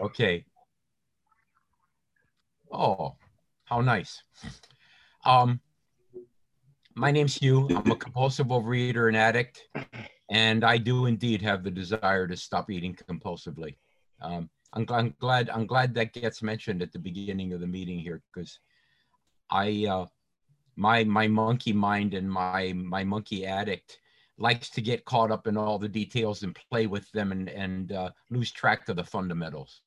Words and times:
Okay. 0.00 0.44
Oh, 2.72 3.16
how 3.64 3.80
nice. 3.80 4.22
Um, 5.24 5.60
my 6.94 7.10
name's 7.10 7.36
Hugh. 7.36 7.68
I'm 7.70 7.90
a 7.90 7.96
compulsive 7.96 8.48
overeater 8.48 9.08
and 9.08 9.16
addict, 9.16 9.62
and 10.30 10.64
I 10.64 10.78
do 10.78 11.06
indeed 11.06 11.42
have 11.42 11.62
the 11.62 11.70
desire 11.70 12.26
to 12.26 12.36
stop 12.36 12.70
eating 12.70 12.96
compulsively. 13.08 13.76
Um, 14.20 14.50
I'm, 14.72 14.86
I'm, 14.90 15.14
glad. 15.20 15.50
I'm 15.50 15.66
glad 15.66 15.94
that 15.94 16.12
gets 16.12 16.42
mentioned 16.42 16.82
at 16.82 16.92
the 16.92 16.98
beginning 16.98 17.52
of 17.52 17.60
the 17.60 17.66
meeting 17.66 17.98
here 17.98 18.22
because 18.32 18.58
I, 19.50 19.86
uh, 19.88 20.06
my 20.76 21.04
my 21.04 21.28
monkey 21.28 21.72
mind 21.72 22.14
and 22.14 22.30
my 22.30 22.72
my 22.72 23.04
monkey 23.04 23.46
addict 23.46 23.98
likes 24.38 24.68
to 24.70 24.82
get 24.82 25.04
caught 25.04 25.30
up 25.30 25.46
in 25.46 25.56
all 25.56 25.78
the 25.78 25.88
details 25.88 26.42
and 26.42 26.58
play 26.70 26.86
with 26.86 27.10
them 27.12 27.32
and 27.32 27.48
and 27.48 27.92
uh, 27.92 28.10
lose 28.30 28.50
track 28.50 28.88
of 28.88 28.96
the 28.96 29.04
fundamentals, 29.04 29.82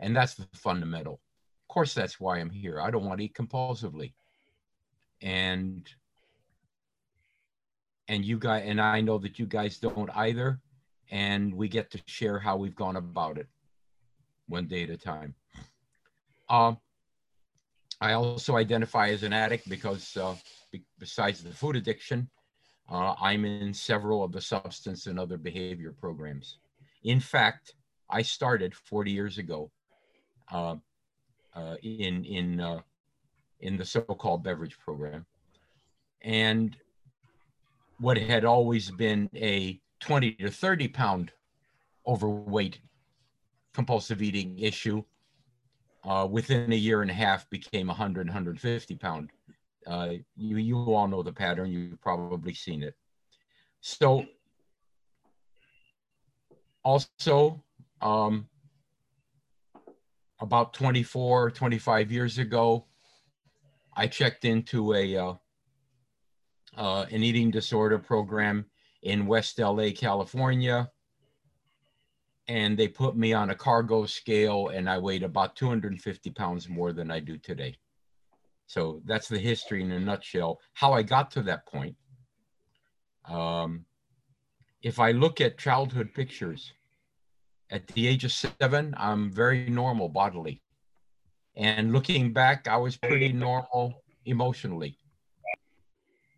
and 0.00 0.14
that's 0.14 0.34
the 0.34 0.46
fundamental. 0.54 1.14
Of 1.14 1.74
course, 1.74 1.94
that's 1.94 2.20
why 2.20 2.38
I'm 2.38 2.50
here. 2.50 2.80
I 2.80 2.90
don't 2.90 3.04
want 3.04 3.18
to 3.18 3.24
eat 3.24 3.34
compulsively, 3.34 4.12
and 5.22 5.88
and 8.08 8.24
you 8.24 8.38
guys 8.38 8.64
and 8.66 8.80
I 8.80 9.00
know 9.00 9.18
that 9.18 9.38
you 9.38 9.46
guys 9.46 9.78
don't 9.78 10.10
either, 10.14 10.60
and 11.10 11.54
we 11.54 11.68
get 11.68 11.90
to 11.92 12.02
share 12.06 12.38
how 12.38 12.56
we've 12.56 12.76
gone 12.76 12.96
about 12.96 13.38
it, 13.38 13.48
one 14.48 14.66
day 14.66 14.84
at 14.84 14.90
a 14.90 14.96
time. 14.96 15.34
Um, 16.48 16.78
I 18.00 18.12
also 18.12 18.56
identify 18.56 19.08
as 19.08 19.22
an 19.22 19.32
addict 19.32 19.68
because 19.68 20.16
uh, 20.16 20.34
besides 20.98 21.42
the 21.42 21.50
food 21.50 21.76
addiction, 21.76 22.28
uh, 22.88 23.14
I'm 23.20 23.44
in 23.44 23.74
several 23.74 24.22
of 24.22 24.32
the 24.32 24.40
substance 24.40 25.06
and 25.06 25.18
other 25.18 25.36
behavior 25.36 25.92
programs. 25.92 26.58
In 27.04 27.20
fact, 27.20 27.74
I 28.08 28.22
started 28.22 28.74
40 28.74 29.10
years 29.10 29.38
ago 29.38 29.70
uh, 30.52 30.76
uh, 31.54 31.76
in 31.82 32.24
in 32.24 32.60
uh, 32.60 32.80
in 33.60 33.76
the 33.76 33.84
so-called 33.84 34.44
beverage 34.44 34.78
program, 34.78 35.26
and 36.22 36.76
what 37.98 38.18
had 38.18 38.44
always 38.44 38.90
been 38.90 39.28
a 39.34 39.80
20 40.00 40.32
to 40.34 40.50
30 40.50 40.88
pound 40.88 41.32
overweight 42.06 42.80
compulsive 43.72 44.22
eating 44.22 44.58
issue 44.58 45.02
uh, 46.04 46.26
within 46.30 46.72
a 46.72 46.76
year 46.76 47.02
and 47.02 47.10
a 47.10 47.14
half 47.14 47.48
became 47.50 47.88
100 47.88 48.28
150 48.28 48.94
pound 48.96 49.30
uh, 49.86 50.10
you, 50.36 50.56
you 50.56 50.76
all 50.76 51.08
know 51.08 51.22
the 51.22 51.32
pattern. 51.32 51.70
You've 51.70 52.00
probably 52.00 52.54
seen 52.54 52.82
it. 52.82 52.94
So 53.80 54.24
also 56.84 57.62
um, 58.00 58.48
about 60.40 60.74
24, 60.74 61.50
25 61.50 62.12
years 62.12 62.38
ago, 62.38 62.86
I 63.96 64.06
checked 64.06 64.44
into 64.44 64.92
a 64.94 65.16
uh, 65.16 65.34
uh, 66.76 67.06
an 67.10 67.22
eating 67.22 67.50
disorder 67.50 67.98
program 67.98 68.66
in 69.02 69.26
West 69.26 69.58
LA, 69.58 69.90
California. 69.96 70.90
And 72.48 72.78
they 72.78 72.86
put 72.86 73.16
me 73.16 73.32
on 73.32 73.50
a 73.50 73.54
cargo 73.54 74.06
scale, 74.06 74.68
and 74.68 74.88
I 74.88 74.98
weighed 74.98 75.24
about 75.24 75.56
250 75.56 76.30
pounds 76.30 76.68
more 76.68 76.92
than 76.92 77.10
I 77.10 77.18
do 77.18 77.38
today. 77.38 77.76
So 78.66 79.00
that's 79.04 79.28
the 79.28 79.38
history 79.38 79.82
in 79.82 79.92
a 79.92 80.00
nutshell. 80.00 80.60
How 80.74 80.92
I 80.92 81.02
got 81.02 81.30
to 81.32 81.42
that 81.42 81.66
point. 81.66 81.96
Um, 83.28 83.84
if 84.82 84.98
I 84.98 85.12
look 85.12 85.40
at 85.40 85.58
childhood 85.58 86.12
pictures, 86.14 86.72
at 87.70 87.86
the 87.88 88.06
age 88.06 88.24
of 88.24 88.32
seven, 88.32 88.94
I'm 88.96 89.30
very 89.30 89.68
normal 89.68 90.08
bodily. 90.08 90.62
And 91.56 91.92
looking 91.92 92.32
back, 92.32 92.68
I 92.68 92.76
was 92.76 92.96
pretty 92.96 93.32
normal 93.32 94.02
emotionally. 94.24 94.98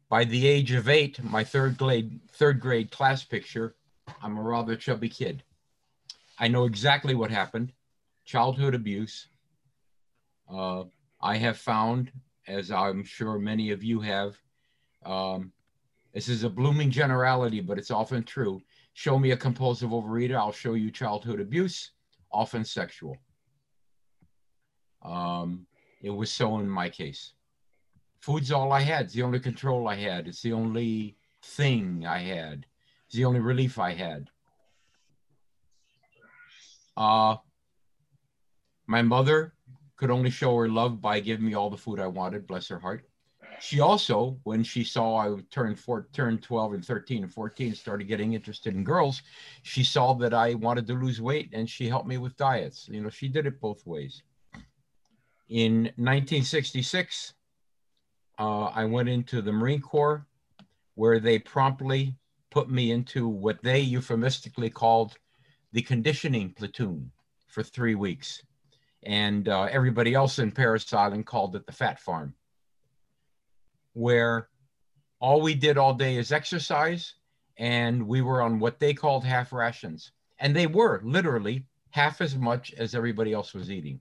By 0.09 0.25
the 0.25 0.47
age 0.47 0.73
of 0.73 0.89
eight, 0.89 1.23
my 1.23 1.45
third 1.45 1.77
grade, 1.77 2.21
third 2.33 2.61
grade 2.61 2.91
class 2.91 3.25
picture, 3.25 3.75
I'm 4.23 4.39
a 4.39 4.43
rather 4.43 4.75
chubby 4.77 5.11
kid. 5.11 5.43
I 6.39 6.49
know 6.49 6.65
exactly 6.65 7.15
what 7.15 7.31
happened 7.31 7.73
childhood 8.29 8.75
abuse, 8.75 9.27
uh, 10.53 10.85
I 11.21 11.37
have 11.37 11.59
found, 11.59 12.13
as 12.47 12.71
I'm 12.71 13.05
sure 13.05 13.39
many 13.39 13.71
of 13.71 13.83
you 13.83 14.01
have, 14.01 14.37
um, 15.05 15.53
this 16.13 16.29
is 16.29 16.45
a 16.45 16.51
blooming 16.51 16.91
generality, 16.91 17.61
but 17.61 17.79
it's 17.79 17.91
often 17.91 18.23
true. 18.23 18.63
Show 18.95 19.19
me 19.19 19.33
a 19.33 19.37
compulsive 19.37 19.91
overeater, 19.91 20.37
I'll 20.37 20.53
show 20.53 20.75
you 20.75 20.91
childhood 20.91 21.41
abuse, 21.41 21.93
often 22.33 22.65
sexual. 22.65 23.17
Um, 25.03 25.67
it 26.03 26.11
was 26.11 26.31
so 26.31 26.59
in 26.59 26.69
my 26.69 26.89
case. 26.89 27.33
Food's 28.21 28.51
all 28.51 28.73
I 28.73 28.81
had. 28.81 29.07
It's 29.07 29.15
the 29.15 29.23
only 29.23 29.39
control 29.39 29.89
I 29.89 29.95
had. 29.95 30.27
It's 30.27 30.43
the 30.43 30.53
only 30.53 31.17
thing 31.43 32.05
I 32.07 32.19
had. 32.19 32.67
It's 33.07 33.17
the 33.17 33.25
only 33.25 33.41
relief 33.41 33.79
I 33.79 33.93
had. 33.93 34.29
Uh, 36.97 37.37
my 38.87 39.03
mother 39.03 39.55
could 39.99 40.11
only 40.11 40.31
show 40.31 40.57
her 40.57 40.69
love 40.69 41.01
by 41.01 41.21
giving 41.21 41.45
me 41.45 41.55
all 41.55 41.69
the 41.69 41.77
food 41.77 42.01
I 42.01 42.07
wanted, 42.07 42.47
bless 42.47 42.69
her 42.69 42.79
heart. 42.79 43.05
She 43.61 43.81
also, 43.81 44.39
when 44.45 44.63
she 44.63 44.85
saw 44.85 45.17
I 45.17 45.35
turned 45.51 45.79
four, 45.79 46.09
turned 46.13 46.43
12 46.43 46.75
and 46.75 46.85
13 46.85 47.25
and 47.25 47.33
14, 47.33 47.75
started 47.75 48.05
getting 48.05 48.35
interested 48.35 48.75
in 48.75 48.85
girls, 48.85 49.21
she 49.63 49.83
saw 49.83 50.15
that 50.15 50.33
I 50.33 50.55
wanted 50.55 50.87
to 50.87 50.95
lose 50.95 51.21
weight 51.21 51.51
and 51.53 51.69
she 51.69 51.89
helped 51.89 52.07
me 52.07 52.19
with 52.19 52.37
diets. 52.37 52.89
You 52.89 53.01
know, 53.01 53.11
she 53.11 53.27
did 53.27 53.47
it 53.47 53.61
both 53.61 53.85
ways. 53.85 54.23
In 55.49 55.85
1966, 55.97 57.35
uh, 58.39 58.67
I 58.67 58.85
went 58.85 59.09
into 59.09 59.43
the 59.43 59.53
Marine 59.53 59.81
Corps 59.81 60.25
where 60.95 61.19
they 61.19 61.41
promptly 61.41 62.15
put 62.51 62.71
me 62.71 62.93
into 62.93 63.27
what 63.27 63.61
they 63.63 63.81
euphemistically 63.81 64.71
called 64.71 65.17
the 65.73 65.83
conditioning 65.83 66.55
platoon 66.55 67.11
for 67.49 67.65
three 67.65 67.97
weeks 67.97 68.43
and 69.03 69.49
uh, 69.49 69.69
everybody 69.71 70.15
else 70.15 70.39
in 70.39 70.53
Parris 70.53 70.93
Island 70.93 71.27
called 71.27 71.57
it 71.57 71.67
the 71.67 71.73
fat 71.73 72.01
farm, 72.01 72.35
where 73.93 74.49
all 75.21 75.41
we 75.41 75.55
did 75.55 75.79
all 75.79 75.95
day 75.95 76.17
is 76.17 76.33
exercise, 76.33 77.15
and 77.57 78.07
we 78.07 78.23
were 78.23 78.43
on 78.43 78.59
what 78.59 78.79
they 78.79 78.95
called 78.95 79.25
half 79.25 79.53
rations. 79.53 80.13
And 80.39 80.55
they 80.55 80.67
were 80.67 81.01
literally 81.03 81.67
half 81.91 82.21
as 82.21 82.37
much 82.37 82.73
as 82.75 82.95
everybody 82.95 83.33
else 83.33 83.55
was 83.55 83.71
eating. 83.71 84.01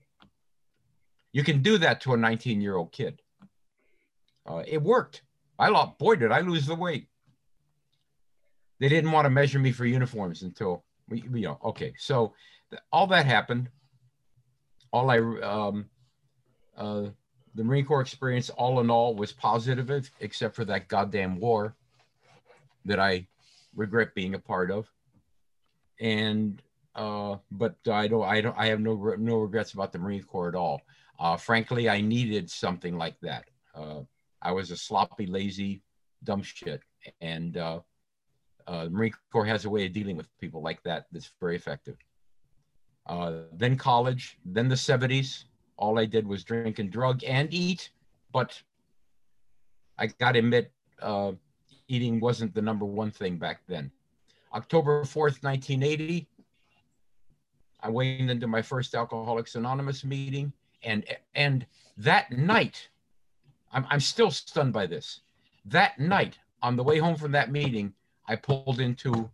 You 1.32 1.42
can 1.42 1.62
do 1.62 1.78
that 1.78 2.00
to 2.02 2.14
a 2.14 2.16
19 2.16 2.60
year 2.60 2.76
old 2.76 2.92
kid. 2.92 3.20
Uh, 4.48 4.62
it 4.66 4.82
worked. 4.82 5.22
I 5.58 5.68
lost, 5.68 5.98
boy, 5.98 6.16
did 6.16 6.32
I 6.32 6.40
lose 6.40 6.66
the 6.66 6.74
weight. 6.74 7.08
They 8.78 8.88
didn't 8.88 9.10
want 9.10 9.26
to 9.26 9.30
measure 9.30 9.58
me 9.58 9.72
for 9.72 9.84
uniforms 9.84 10.42
until 10.42 10.84
we, 11.08 11.22
you 11.22 11.42
know, 11.42 11.58
okay. 11.64 11.92
So 11.98 12.34
all 12.92 13.08
that 13.08 13.26
happened 13.26 13.68
all 14.92 15.10
I 15.10 15.18
um, 15.18 15.86
uh, 16.76 17.04
the 17.54 17.64
Marine 17.64 17.84
Corps 17.84 18.00
experience, 18.00 18.50
all 18.50 18.80
in 18.80 18.90
all, 18.90 19.14
was 19.14 19.32
positive, 19.32 20.10
except 20.20 20.54
for 20.54 20.64
that 20.66 20.88
goddamn 20.88 21.40
war 21.40 21.74
that 22.84 23.00
I 23.00 23.26
regret 23.74 24.14
being 24.14 24.34
a 24.34 24.38
part 24.38 24.70
of. 24.70 24.88
And 26.00 26.62
uh, 26.94 27.36
but 27.50 27.76
I 27.90 28.08
don't, 28.08 28.24
I 28.24 28.40
don't, 28.40 28.56
I 28.56 28.66
have 28.66 28.80
no 28.80 28.94
no 29.18 29.36
regrets 29.38 29.72
about 29.72 29.92
the 29.92 29.98
Marine 29.98 30.22
Corps 30.22 30.48
at 30.48 30.54
all. 30.54 30.82
Uh, 31.18 31.36
frankly, 31.36 31.88
I 31.88 32.00
needed 32.00 32.50
something 32.50 32.96
like 32.96 33.16
that. 33.22 33.44
Uh, 33.74 34.00
I 34.40 34.52
was 34.52 34.70
a 34.70 34.76
sloppy, 34.76 35.26
lazy, 35.26 35.82
dumb 36.22 36.42
shit, 36.42 36.82
and 37.20 37.56
uh, 37.56 37.80
uh, 38.66 38.84
the 38.84 38.90
Marine 38.90 39.14
Corps 39.32 39.44
has 39.46 39.64
a 39.64 39.70
way 39.70 39.86
of 39.86 39.92
dealing 39.92 40.16
with 40.16 40.26
people 40.38 40.62
like 40.62 40.82
that 40.84 41.06
that's 41.10 41.32
very 41.40 41.56
effective. 41.56 41.96
Uh, 43.08 43.42
then 43.52 43.76
college, 43.76 44.38
then 44.44 44.68
the 44.68 44.74
70s. 44.74 45.44
All 45.76 45.98
I 45.98 46.04
did 46.04 46.26
was 46.26 46.44
drink 46.44 46.78
and 46.78 46.90
drug 46.90 47.22
and 47.24 47.52
eat, 47.52 47.90
but 48.32 48.60
I 49.98 50.08
got 50.08 50.32
to 50.32 50.40
admit, 50.40 50.72
uh, 51.00 51.32
eating 51.86 52.20
wasn't 52.20 52.54
the 52.54 52.62
number 52.62 52.84
one 52.84 53.10
thing 53.10 53.36
back 53.36 53.60
then. 53.66 53.90
October 54.52 55.02
4th, 55.02 55.42
1980, 55.42 56.26
I 57.80 57.90
went 57.90 58.30
into 58.30 58.46
my 58.46 58.62
first 58.62 58.94
Alcoholics 58.94 59.54
Anonymous 59.54 60.04
meeting, 60.04 60.52
and 60.82 61.04
and 61.34 61.66
that 61.96 62.32
night, 62.32 62.88
I'm, 63.72 63.86
I'm 63.88 64.00
still 64.00 64.30
stunned 64.30 64.72
by 64.72 64.86
this. 64.86 65.20
That 65.66 65.98
night, 65.98 66.38
on 66.62 66.76
the 66.76 66.82
way 66.82 66.98
home 66.98 67.16
from 67.16 67.32
that 67.32 67.52
meeting, 67.52 67.92
I 68.26 68.36
pulled 68.36 68.80
into 68.80 69.30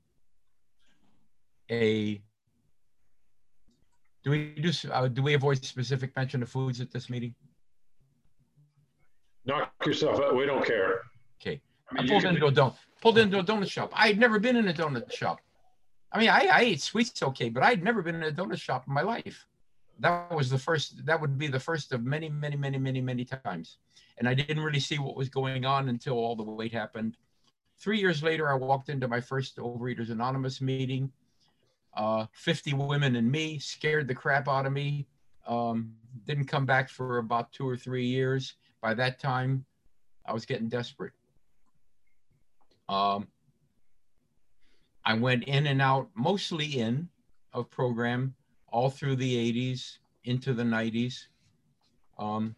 a 1.70 2.20
do 4.24 4.30
we 4.30 4.54
do, 4.54 4.72
uh, 4.90 5.06
do 5.06 5.22
we 5.22 5.34
avoid 5.34 5.62
specific 5.62 6.16
mention 6.16 6.42
of 6.42 6.48
foods 6.48 6.80
at 6.80 6.90
this 6.90 7.10
meeting? 7.10 7.34
Knock 9.44 9.70
yourself 9.84 10.18
out. 10.20 10.34
We 10.34 10.46
don't 10.46 10.64
care. 10.64 11.02
Okay. 11.40 11.60
I, 11.90 12.02
mean, 12.02 12.04
I 12.04 12.08
pulled 12.08 12.24
into 12.24 12.46
a 12.46 12.52
donut, 12.52 12.74
pulled 13.02 13.18
into 13.18 13.38
a 13.38 13.44
donut 13.44 13.70
shop. 13.70 13.92
I 13.92 14.06
had 14.06 14.18
never 14.18 14.38
been 14.38 14.56
in 14.56 14.66
a 14.68 14.72
donut 14.72 15.12
shop. 15.12 15.40
I 16.10 16.18
mean, 16.18 16.30
I, 16.30 16.48
I 16.50 16.60
ate 16.60 16.80
sweets 16.80 17.22
okay, 17.22 17.50
but 17.50 17.62
I'd 17.62 17.84
never 17.84 18.00
been 18.00 18.14
in 18.14 18.22
a 18.22 18.32
donut 18.32 18.58
shop 18.58 18.84
in 18.86 18.94
my 18.94 19.02
life. 19.02 19.46
that 20.00 20.32
was 20.34 20.48
the 20.48 20.58
first. 20.58 21.04
That 21.04 21.20
would 21.20 21.36
be 21.36 21.48
the 21.48 21.60
first 21.60 21.92
of 21.92 22.02
many, 22.02 22.30
many, 22.30 22.56
many, 22.56 22.78
many, 22.78 23.02
many 23.02 23.26
times. 23.26 23.76
And 24.16 24.26
I 24.26 24.32
didn't 24.32 24.62
really 24.62 24.80
see 24.80 24.98
what 24.98 25.16
was 25.16 25.28
going 25.28 25.66
on 25.66 25.90
until 25.90 26.14
all 26.14 26.34
the 26.34 26.42
weight 26.42 26.72
happened. 26.72 27.18
Three 27.78 27.98
years 27.98 28.22
later, 28.22 28.50
I 28.50 28.54
walked 28.54 28.88
into 28.88 29.08
my 29.08 29.20
first 29.20 29.58
Overeaters 29.58 30.10
Anonymous 30.10 30.62
meeting. 30.62 31.12
Uh, 31.96 32.26
50 32.32 32.74
women 32.74 33.16
and 33.16 33.30
me 33.30 33.58
scared 33.58 34.08
the 34.08 34.14
crap 34.14 34.48
out 34.48 34.66
of 34.66 34.72
me. 34.72 35.06
Um, 35.46 35.92
didn't 36.26 36.46
come 36.46 36.66
back 36.66 36.88
for 36.88 37.18
about 37.18 37.52
two 37.52 37.68
or 37.68 37.76
three 37.76 38.06
years. 38.06 38.54
By 38.80 38.94
that 38.94 39.18
time, 39.18 39.64
I 40.26 40.32
was 40.32 40.44
getting 40.44 40.68
desperate. 40.68 41.12
Um, 42.88 43.28
I 45.04 45.14
went 45.14 45.44
in 45.44 45.66
and 45.66 45.82
out, 45.82 46.08
mostly 46.14 46.80
in 46.80 47.08
of 47.52 47.70
program, 47.70 48.34
all 48.68 48.90
through 48.90 49.16
the 49.16 49.52
80s 49.52 49.98
into 50.24 50.54
the 50.54 50.62
90s. 50.62 51.26
Um, 52.18 52.54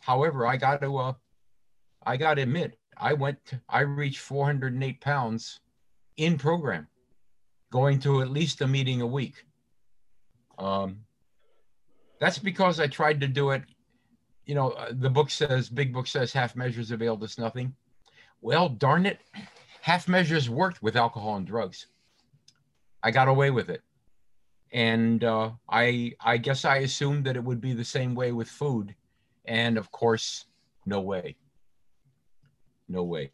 however, 0.00 0.46
I 0.46 0.56
got 0.56 0.80
to, 0.80 0.96
uh, 0.96 1.12
I 2.04 2.16
got 2.16 2.34
to 2.34 2.42
admit, 2.42 2.78
I 2.96 3.12
went, 3.12 3.38
I 3.68 3.80
reached 3.80 4.20
408 4.20 5.00
pounds 5.00 5.60
in 6.16 6.38
program, 6.38 6.86
going 7.70 7.98
to 8.00 8.22
at 8.22 8.30
least 8.30 8.60
a 8.60 8.66
meeting 8.66 9.00
a 9.00 9.06
week. 9.06 9.44
Um, 10.58 10.98
that's 12.18 12.38
because 12.38 12.80
I 12.80 12.86
tried 12.86 13.20
to 13.20 13.28
do 13.28 13.50
it. 13.50 13.62
You 14.44 14.54
know, 14.54 14.70
uh, 14.70 14.92
the 14.92 15.10
book 15.10 15.30
says, 15.30 15.68
big 15.68 15.92
book 15.92 16.06
says, 16.06 16.32
half 16.32 16.56
measures 16.56 16.90
availed 16.90 17.22
us 17.22 17.38
nothing. 17.38 17.74
Well, 18.42 18.68
darn 18.68 19.06
it, 19.06 19.20
half 19.80 20.08
measures 20.08 20.50
worked 20.50 20.82
with 20.82 20.96
alcohol 20.96 21.36
and 21.36 21.46
drugs. 21.46 21.86
I 23.02 23.10
got 23.10 23.28
away 23.28 23.50
with 23.50 23.70
it. 23.70 23.82
And 24.72 25.24
uh, 25.24 25.50
I, 25.68 26.12
I 26.20 26.36
guess 26.36 26.64
I 26.64 26.78
assumed 26.78 27.24
that 27.24 27.36
it 27.36 27.42
would 27.42 27.60
be 27.60 27.72
the 27.72 27.84
same 27.84 28.14
way 28.14 28.32
with 28.32 28.48
food. 28.48 28.94
And 29.46 29.78
of 29.78 29.90
course, 29.90 30.46
no 30.86 31.00
way. 31.00 31.36
No 32.88 33.02
way. 33.02 33.30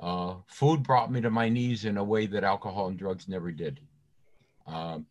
Uh, 0.00 0.34
food 0.46 0.82
brought 0.82 1.10
me 1.10 1.20
to 1.20 1.30
my 1.30 1.48
knees 1.48 1.84
in 1.84 1.96
a 1.96 2.04
way 2.04 2.26
that 2.26 2.44
alcohol 2.44 2.88
and 2.88 2.98
drugs 2.98 3.28
never 3.28 3.50
did. 3.50 3.80
Um, 4.66 5.06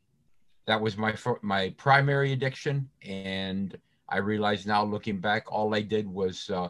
that 0.66 0.80
was 0.82 0.98
my 0.98 1.16
my 1.42 1.74
primary 1.78 2.32
addiction, 2.34 2.90
and 3.04 3.78
I 4.10 4.18
realize 4.18 4.66
now, 4.66 4.84
looking 4.84 5.20
back, 5.20 5.52
all 5.52 5.74
I 5.74 5.82
did 5.82 6.08
was 6.08 6.50
uh, 6.50 6.70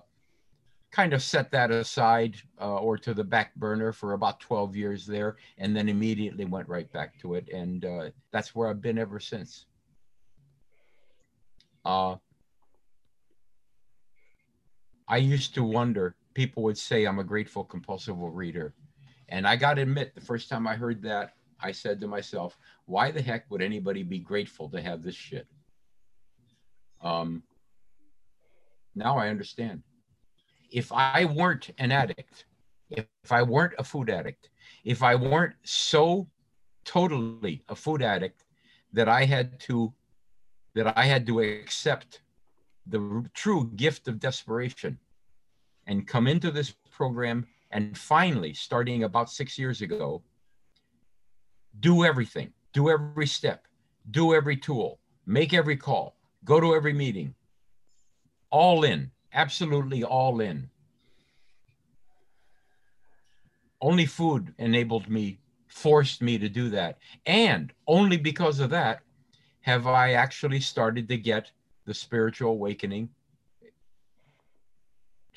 kind 0.91 1.13
of 1.13 1.21
set 1.21 1.51
that 1.51 1.69
aside 1.69 2.37
uh, 2.59 2.77
or 2.77 2.97
to 2.97 3.13
the 3.13 3.23
back 3.23 3.53
burner 3.55 3.91
for 3.91 4.13
about 4.13 4.39
12 4.39 4.75
years 4.75 5.05
there 5.05 5.37
and 5.57 5.75
then 5.75 5.89
immediately 5.89 6.45
went 6.45 6.67
right 6.67 6.91
back 6.93 7.19
to 7.19 7.35
it 7.35 7.47
and 7.53 7.85
uh, 7.85 8.09
that's 8.31 8.55
where 8.55 8.69
i've 8.69 8.81
been 8.81 8.97
ever 8.97 9.19
since 9.19 9.65
uh, 11.85 12.15
i 15.07 15.17
used 15.17 15.53
to 15.53 15.63
wonder 15.63 16.15
people 16.37 16.61
would 16.61 16.77
say 16.77 17.05
i'm 17.05 17.17
a 17.17 17.23
grateful 17.23 17.63
compulsive 17.63 18.15
reader. 18.19 18.75
And 19.29 19.47
i 19.47 19.55
got 19.55 19.73
to 19.73 19.81
admit 19.81 20.13
the 20.13 20.21
first 20.21 20.49
time 20.49 20.67
i 20.67 20.75
heard 20.75 21.01
that 21.01 21.33
i 21.59 21.71
said 21.71 21.99
to 21.99 22.07
myself 22.07 22.59
why 22.85 23.09
the 23.09 23.23
heck 23.29 23.49
would 23.49 23.63
anybody 23.63 24.03
be 24.03 24.19
grateful 24.19 24.69
to 24.69 24.79
have 24.79 25.01
this 25.01 25.15
shit? 25.15 25.47
Um, 27.01 27.41
now 28.93 29.17
i 29.17 29.29
understand. 29.29 29.81
If 30.69 30.91
I 30.91 31.25
weren't 31.25 31.71
an 31.79 31.91
addict, 31.91 32.45
if, 32.91 33.31
I 33.31 33.41
weren't 33.41 33.73
a 33.79 33.83
food 33.83 34.09
addict, 34.09 34.49
if 34.83 35.01
I 35.01 35.15
weren't 35.15 35.55
so 35.63 36.27
totally 36.85 37.63
a 37.67 37.75
food 37.75 38.03
addict 38.03 38.43
that 38.93 39.09
I 39.09 39.23
had 39.25 39.59
to 39.61 39.91
that 40.75 40.95
I 40.95 41.05
had 41.05 41.25
to 41.27 41.39
accept 41.39 42.21
the 42.85 43.01
true 43.33 43.71
gift 43.75 44.07
of 44.07 44.19
desperation 44.19 44.99
and 45.87 46.07
come 46.07 46.27
into 46.27 46.51
this 46.51 46.75
program 46.91 47.47
and 47.71 47.97
finally 47.97 48.53
starting 48.53 49.03
about 49.03 49.31
6 49.31 49.57
years 49.57 49.81
ago 49.81 50.21
do 51.79 52.05
everything 52.05 52.53
do 52.73 52.89
every 52.89 53.27
step 53.27 53.67
do 54.11 54.33
every 54.33 54.55
tool 54.55 54.99
make 55.25 55.53
every 55.53 55.77
call 55.77 56.15
go 56.45 56.59
to 56.59 56.75
every 56.75 56.93
meeting 56.93 57.33
all 58.51 58.83
in 58.83 59.11
absolutely 59.33 60.03
all 60.03 60.39
in. 60.39 60.69
Only 63.79 64.05
food 64.05 64.53
enabled 64.57 65.07
me, 65.09 65.39
forced 65.67 66.21
me 66.21 66.37
to 66.39 66.49
do 66.49 66.69
that. 66.69 66.97
And 67.25 67.71
only 67.85 68.17
because 68.17 68.59
of 68.59 68.71
that 68.71 69.01
have 69.61 69.85
I 69.85 70.13
actually 70.13 70.59
started 70.59 71.07
to 71.09 71.17
get 71.17 71.51
the 71.85 71.93
spiritual 71.93 72.51
awakening. 72.51 73.09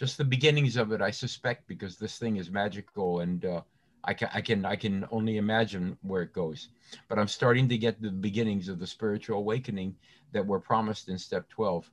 Just 0.00 0.16
the 0.16 0.24
beginnings 0.24 0.78
of 0.78 0.92
it, 0.92 1.02
I 1.02 1.10
suspect, 1.10 1.68
because 1.68 1.98
this 1.98 2.16
thing 2.16 2.38
is 2.38 2.50
magical 2.50 3.20
and 3.20 3.44
uh, 3.44 3.60
I 4.02 4.14
can, 4.14 4.30
I 4.32 4.40
can, 4.40 4.64
I 4.64 4.74
can 4.74 5.06
only 5.10 5.36
imagine 5.36 5.98
where 6.00 6.22
it 6.22 6.32
goes. 6.32 6.70
But 7.06 7.18
I'm 7.18 7.28
starting 7.28 7.68
to 7.68 7.76
get 7.76 8.00
the 8.00 8.10
beginnings 8.10 8.70
of 8.70 8.78
the 8.78 8.86
spiritual 8.86 9.36
awakening 9.36 9.94
that 10.32 10.46
were 10.46 10.58
promised 10.58 11.10
in 11.10 11.18
step 11.18 11.46
12 11.50 11.90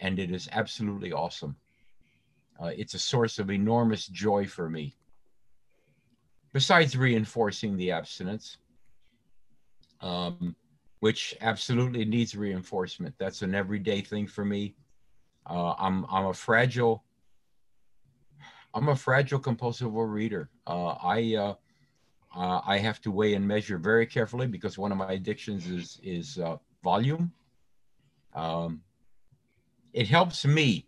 and 0.00 0.18
it 0.18 0.32
is 0.32 0.48
absolutely 0.50 1.12
awesome. 1.12 1.54
Uh, 2.60 2.72
it's 2.76 2.94
a 2.94 2.98
source 2.98 3.38
of 3.38 3.52
enormous 3.52 4.08
joy 4.08 4.46
for 4.46 4.68
me. 4.68 4.96
Besides 6.52 6.96
reinforcing 6.96 7.76
the 7.76 7.92
abstinence, 7.92 8.56
um, 10.00 10.56
which 10.98 11.36
absolutely 11.40 12.04
needs 12.04 12.34
reinforcement. 12.34 13.14
That's 13.16 13.42
an 13.42 13.54
everyday 13.54 14.00
thing 14.00 14.26
for 14.26 14.44
me. 14.44 14.74
Uh, 15.48 15.74
I'm 15.78 16.04
I'm 16.10 16.26
a 16.26 16.34
fragile. 16.34 17.03
I'm 18.74 18.88
a 18.88 18.96
fragile 18.96 19.38
compulsive 19.38 19.94
reader. 19.94 20.50
Uh, 20.66 20.94
I 21.02 21.36
uh, 21.36 21.54
uh, 22.36 22.60
I 22.66 22.78
have 22.78 23.00
to 23.02 23.12
weigh 23.12 23.34
and 23.34 23.46
measure 23.46 23.78
very 23.78 24.06
carefully 24.06 24.48
because 24.48 24.76
one 24.76 24.90
of 24.90 24.98
my 24.98 25.12
addictions 25.12 25.68
is 25.68 26.00
is 26.02 26.38
uh, 26.38 26.56
volume. 26.82 27.32
Um, 28.34 28.82
it 29.92 30.08
helps 30.08 30.44
me. 30.44 30.86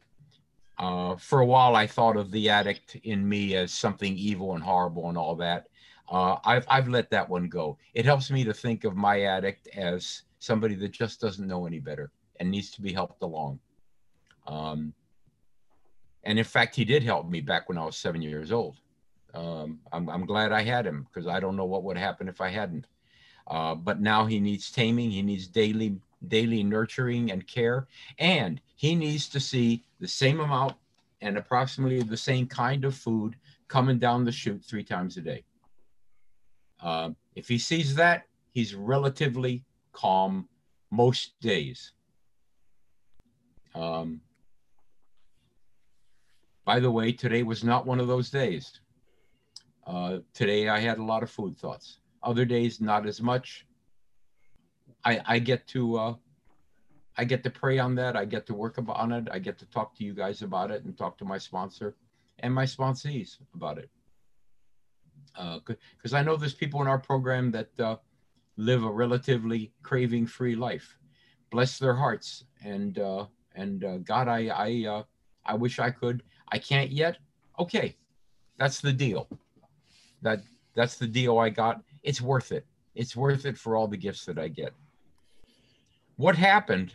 Uh, 0.79 1.17
for 1.17 1.41
a 1.41 1.47
while, 1.47 1.75
I 1.75 1.87
thought 1.87 2.17
of 2.17 2.31
the 2.33 2.51
addict 2.51 2.97
in 3.05 3.27
me 3.27 3.55
as 3.55 3.73
something 3.73 4.15
evil 4.17 4.55
and 4.55 4.63
horrible 4.63 5.09
and 5.09 5.17
all 5.17 5.37
that. 5.37 5.69
Uh, 6.11 6.37
I've, 6.45 6.67
I've 6.69 6.89
let 6.89 7.09
that 7.11 7.29
one 7.29 7.49
go. 7.49 7.79
It 7.95 8.05
helps 8.05 8.31
me 8.31 8.45
to 8.45 8.53
think 8.53 8.85
of 8.85 8.95
my 8.95 9.23
addict 9.23 9.69
as 9.69 10.23
somebody 10.39 10.75
that 10.75 10.93
just 10.93 11.21
doesn't 11.21 11.47
know 11.47 11.67
any 11.67 11.79
better 11.79 12.11
and 12.41 12.51
needs 12.51 12.71
to 12.73 12.83
be 12.83 12.93
helped 12.93 13.23
along. 13.23 13.59
Um, 14.47 14.93
and 16.27 16.41
in 16.41 16.45
fact, 16.45 16.75
he 16.75 16.85
did 16.85 17.05
help 17.05 17.31
me 17.31 17.41
back 17.41 17.69
when 17.69 17.79
I 17.79 17.85
was 17.87 17.97
seven 17.97 18.21
years 18.21 18.51
old. 18.51 18.81
Um, 19.33 19.79
I'm, 19.93 20.09
I'm 20.11 20.27
glad 20.27 20.51
I 20.51 20.63
had 20.63 20.85
him 20.85 21.07
because 21.07 21.29
I 21.29 21.39
don't 21.39 21.57
know 21.57 21.65
what 21.65 21.85
would 21.85 21.97
happen 21.97 22.29
if 22.29 22.41
I 22.41 22.49
hadn't. 22.49 22.89
Uh, 23.47 23.77
but 23.77 24.01
now 24.01 24.27
he 24.27 24.41
needs 24.41 24.73
taming. 24.73 25.09
He 25.11 25.23
needs 25.23 25.47
daily 25.47 25.97
daily 26.27 26.65
nurturing 26.65 27.31
and 27.31 27.47
care. 27.47 27.87
And 28.19 28.61
he 28.75 28.97
needs 28.97 29.29
to 29.29 29.39
see 29.39 29.85
the 30.01 30.09
same 30.09 30.41
amount 30.41 30.75
and 31.21 31.39
approximately 31.39 32.03
the 32.03 32.17
same 32.17 32.49
kind 32.49 32.85
of 32.85 32.97
food 32.97 33.37
coming 33.69 34.01
down 34.01 34.25
the 34.25 34.33
chute 34.33 34.65
three 34.65 34.83
times 34.83 35.17
a 35.19 35.21
day. 35.21 35.45
Uh, 36.83 37.11
if 37.37 37.47
he 37.47 37.59
sees 37.59 37.95
that, 37.95 38.25
he's 38.51 38.75
relatively 38.75 39.63
calm 39.93 40.49
most 40.91 41.39
days. 41.41 41.93
Um, 43.77 44.21
by 46.67 46.81
the 46.81 46.91
way, 46.91 47.13
today 47.13 47.45
was 47.45 47.63
not 47.65 47.87
one 47.87 48.01
of 48.01 48.09
those 48.09 48.29
days. 48.29 48.81
Uh, 49.87 50.19
today 50.35 50.69
I 50.69 50.81
had 50.81 50.99
a 50.99 51.05
lot 51.05 51.23
of 51.23 51.31
food 51.31 51.57
thoughts. 51.57 52.01
Other 52.25 52.45
days, 52.45 52.81
not 52.81 53.07
as 53.07 53.23
much. 53.23 53.67
I, 55.05 55.21
I 55.25 55.39
get 55.39 55.67
to 55.69 55.97
uh, 55.97 56.15
I 57.17 57.25
get 57.25 57.45
to 57.45 57.51
pray 57.51 57.79
on 57.79 57.95
that. 57.95 58.17
I 58.17 58.25
get 58.25 58.47
to 58.49 58.55
work 58.55 58.79
on 58.79 59.13
it. 59.13 59.29
I 59.31 59.39
get 59.39 59.59
to 59.61 59.67
talk 59.67 59.95
to 59.97 60.05
you 60.05 60.13
guys 60.13 60.43
about 60.43 60.73
it 60.73 60.85
and 60.85 60.99
talk 60.99 61.17
to 61.19 61.25
my 61.25 61.39
sponsor 61.39 61.95
and 62.41 62.53
my 62.53 62.65
sponsees 62.65 63.39
about 63.55 63.79
it. 63.79 63.89
Because 65.97 66.13
uh, 66.13 66.17
I 66.17 66.23
know 66.23 66.37
there's 66.37 66.53
people 66.53 66.83
in 66.83 66.89
our 66.89 66.99
program 66.99 67.53
that 67.53 67.81
uh, 67.81 67.97
live 68.57 68.83
a 68.83 68.91
relatively 68.91 69.73
craving-free 69.85 70.57
life. 70.57 70.99
Bless 71.53 71.79
their 71.79 71.95
hearts. 71.95 72.45
And 72.65 72.99
uh, 72.99 73.27
and 73.55 73.85
uh, 73.85 73.99
God, 73.99 74.27
I 74.27 74.51
I 74.51 75.05
I 75.47 75.55
wish 75.55 75.79
I 75.79 75.91
could. 75.91 76.25
I 76.51 76.59
can't 76.59 76.91
yet. 76.91 77.19
Okay, 77.59 77.97
that's 78.59 78.81
the 78.81 78.93
deal. 78.93 79.29
That 80.23 80.43
that's 80.75 80.97
the 80.97 81.07
deal 81.07 81.39
I 81.39 81.51
got. 81.51 81.83
It's 82.03 82.21
worth 82.21 82.53
it. 82.53 82.67
It's 82.95 83.17
worth 83.17 83.47
it 83.47 83.59
for 83.59 83.77
all 83.77 83.89
the 83.89 83.97
gifts 83.97 84.25
that 84.27 84.39
I 84.39 84.49
get 84.49 84.73
what 86.17 86.37
happened 86.37 86.95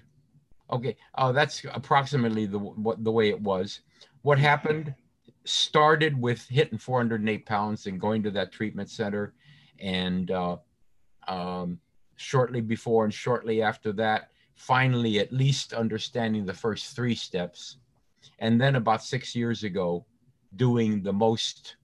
okay 0.71 0.95
uh, 1.15 1.31
that's 1.31 1.63
approximately 1.73 2.45
the 2.45 2.59
what 2.59 3.03
the 3.03 3.11
way 3.11 3.29
it 3.29 3.39
was 3.39 3.81
what 4.23 4.37
happened 4.37 4.93
started 5.45 6.19
with 6.19 6.47
hitting 6.47 6.77
408 6.77 7.45
pounds 7.45 7.87
and 7.87 7.99
going 7.99 8.21
to 8.21 8.31
that 8.31 8.51
treatment 8.51 8.89
center 8.89 9.33
and 9.79 10.29
uh, 10.31 10.57
um, 11.27 11.79
shortly 12.15 12.61
before 12.61 13.05
and 13.05 13.13
shortly 13.13 13.61
after 13.61 13.91
that 13.91 14.29
finally 14.55 15.19
at 15.19 15.33
least 15.33 15.73
understanding 15.73 16.45
the 16.45 16.53
first 16.53 16.95
three 16.95 17.15
steps. 17.15 17.77
And 18.39 18.59
then 18.59 18.75
about 18.75 19.03
six 19.03 19.35
years 19.35 19.63
ago, 19.63 20.05
doing 20.55 21.01
the 21.01 21.13
most 21.13 21.75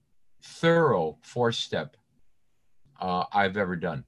thorough 0.42 1.18
four 1.22 1.52
step 1.52 1.96
uh, 3.00 3.26
I've 3.32 3.58
ever 3.58 3.76
done. 3.76 4.04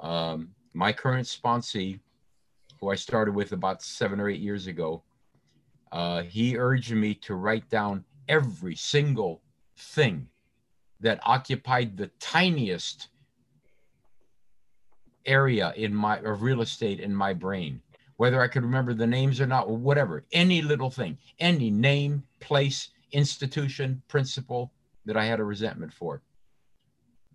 Um, 0.00 0.50
my 0.72 0.92
current 0.92 1.26
sponsee, 1.26 2.00
who 2.80 2.90
I 2.90 2.94
started 2.94 3.34
with 3.34 3.52
about 3.52 3.82
seven 3.82 4.20
or 4.20 4.28
eight 4.28 4.40
years 4.40 4.66
ago, 4.66 5.02
uh, 5.92 6.22
he 6.22 6.56
urged 6.56 6.92
me 6.92 7.14
to 7.14 7.34
write 7.34 7.68
down 7.68 8.04
every 8.28 8.76
single 8.76 9.42
thing 9.76 10.28
that 11.00 11.20
occupied 11.24 11.96
the 11.96 12.10
tiniest 12.20 13.08
area 15.26 15.72
in 15.76 15.94
my 15.94 16.18
of 16.18 16.42
real 16.42 16.62
estate 16.62 17.00
in 17.00 17.14
my 17.14 17.32
brain 17.32 17.80
whether 18.20 18.42
i 18.42 18.46
could 18.46 18.62
remember 18.62 18.92
the 18.92 19.06
names 19.06 19.40
or 19.40 19.46
not 19.46 19.66
or 19.66 19.78
whatever 19.78 20.24
any 20.32 20.60
little 20.60 20.90
thing 20.90 21.16
any 21.38 21.70
name 21.70 22.22
place 22.38 22.90
institution 23.12 24.02
principle 24.08 24.70
that 25.06 25.16
i 25.16 25.24
had 25.24 25.40
a 25.40 25.44
resentment 25.44 25.90
for. 25.90 26.20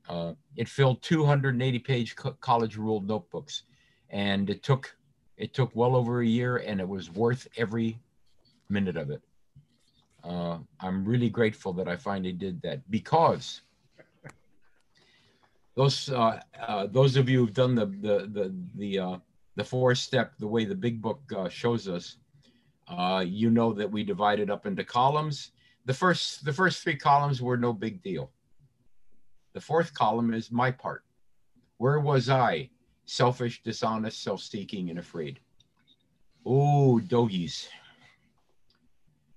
Uh, 0.07 0.33
it 0.55 0.69
filled 0.69 1.01
280 1.01 1.79
page 1.79 2.15
co- 2.15 2.37
college 2.39 2.77
ruled 2.77 3.07
notebooks 3.07 3.63
and 4.11 4.47
it 4.51 4.61
took 4.61 4.95
it 5.37 5.55
took 5.55 5.71
well 5.75 5.95
over 5.95 6.21
a 6.21 6.27
year 6.27 6.57
and 6.57 6.79
it 6.79 6.87
was 6.87 7.09
worth 7.09 7.47
every 7.57 7.97
minute 8.69 8.95
of 8.95 9.09
it. 9.09 9.23
Uh, 10.23 10.59
i'm 10.79 11.03
really 11.03 11.31
grateful 11.31 11.73
that 11.73 11.87
i 11.87 11.95
finally 11.95 12.31
did 12.31 12.61
that 12.61 12.79
because 12.91 13.61
those 15.75 16.09
uh, 16.09 16.39
uh, 16.67 16.85
those 16.85 17.17
of 17.17 17.27
you 17.27 17.39
who've 17.39 17.53
done 17.53 17.73
the 17.73 17.87
the 17.87 18.17
the 18.37 18.55
the 18.75 18.99
uh, 18.99 19.17
the 19.55 19.63
four 19.63 19.95
step 19.95 20.33
the 20.39 20.47
way 20.47 20.65
the 20.65 20.75
big 20.75 21.01
book 21.01 21.21
uh, 21.35 21.50
shows 21.50 21.88
us, 21.88 22.17
uh, 22.88 23.24
you 23.25 23.50
know 23.50 23.74
that 23.74 23.89
we 23.89 24.03
divided 24.03 24.50
up 24.50 24.65
into 24.65 24.83
columns. 24.83 25.51
The 25.85 25.93
first 25.93 26.45
the 26.45 26.53
first 26.53 26.83
three 26.83 26.95
columns 26.95 27.41
were 27.41 27.57
no 27.57 27.74
big 27.74 28.01
deal. 28.03 28.31
The 29.53 29.62
fourth 29.62 29.93
column 29.93 30.33
is 30.33 30.51
my 30.51 30.71
part. 30.71 31.03
Where 31.77 32.00
was 32.00 32.29
I? 32.29 32.69
Selfish, 33.05 33.62
dishonest, 33.63 34.24
self-seeking, 34.24 34.89
and 34.89 35.00
afraid. 35.00 35.39
Oh, 36.45 37.00
doggies. 37.00 37.69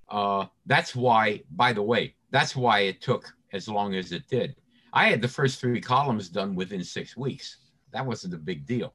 Uh, 0.09 0.47
that's 0.65 0.97
why, 0.97 1.43
by 1.51 1.73
the 1.73 1.83
way, 1.83 2.15
that's 2.31 2.57
why 2.57 2.81
it 2.81 3.03
took 3.03 3.33
as 3.53 3.69
long 3.69 3.95
as 3.95 4.13
it 4.13 4.27
did 4.29 4.57
I 4.93 5.09
had 5.09 5.21
the 5.21 5.29
first 5.29 5.61
three 5.61 5.81
columns 5.81 6.29
done 6.29 6.55
within 6.55 6.83
six 6.83 7.17
weeks. 7.17 7.59
That 7.93 8.07
wasn't 8.07 8.35
a 8.35 8.39
big 8.39 8.67
deal. 8.67 8.95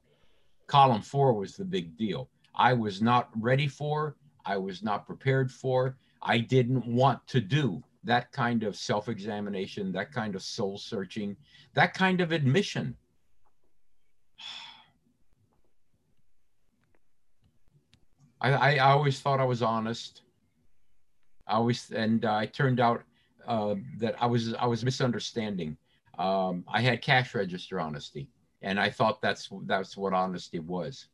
Column 0.74 1.02
four 1.02 1.34
was 1.34 1.54
the 1.54 1.64
big 1.64 1.96
deal. 1.96 2.28
I 2.56 2.72
was 2.72 3.00
not 3.00 3.28
ready 3.40 3.68
for, 3.68 4.16
I 4.44 4.56
was 4.56 4.82
not 4.82 5.06
prepared 5.06 5.48
for, 5.52 5.96
I 6.20 6.38
didn't 6.38 6.84
want 6.84 7.24
to 7.28 7.40
do 7.40 7.80
that 8.02 8.32
kind 8.32 8.64
of 8.64 8.74
self 8.74 9.08
examination, 9.08 9.92
that 9.92 10.10
kind 10.10 10.34
of 10.34 10.42
soul 10.42 10.76
searching, 10.76 11.36
that 11.74 11.94
kind 11.94 12.20
of 12.20 12.32
admission. 12.32 12.96
I, 18.40 18.50
I, 18.50 18.70
I 18.74 18.90
always 18.90 19.20
thought 19.20 19.38
I 19.38 19.44
was 19.44 19.62
honest. 19.62 20.22
I 21.46 21.52
always, 21.52 21.92
and 21.92 22.24
uh, 22.24 22.40
it 22.42 22.52
turned 22.52 22.80
out 22.80 23.04
uh, 23.46 23.76
that 23.98 24.20
I 24.20 24.26
was 24.26 24.54
I 24.54 24.66
was 24.66 24.84
misunderstanding 24.84 25.76
um, 26.18 26.64
I 26.66 26.80
had 26.80 27.00
cash 27.00 27.32
register 27.32 27.78
honesty, 27.78 28.28
and 28.64 28.80
I 28.80 28.88
thought 28.88 29.20
that's 29.20 29.50
that's 29.66 29.96
what 29.96 30.14
honesty 30.14 30.58
was. 30.58 31.08